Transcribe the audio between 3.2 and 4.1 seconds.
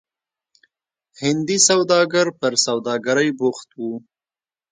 بوخت وو.